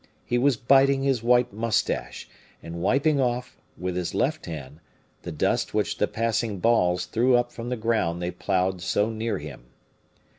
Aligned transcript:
He 0.25 0.39
was 0.39 0.57
biting 0.57 1.03
his 1.03 1.21
white 1.21 1.53
mustache, 1.53 2.27
and 2.63 2.81
wiping 2.81 3.19
off, 3.21 3.61
with 3.77 3.95
his 3.95 4.15
left 4.15 4.47
hand, 4.47 4.79
the 5.21 5.31
dust 5.31 5.75
which 5.75 5.99
the 5.99 6.07
passing 6.07 6.57
balls 6.57 7.05
threw 7.05 7.35
up 7.37 7.51
from 7.51 7.69
the 7.69 7.77
ground 7.77 8.19
they 8.19 8.31
plowed 8.31 8.81
so 8.81 9.11
near 9.11 9.37
him. 9.37 9.65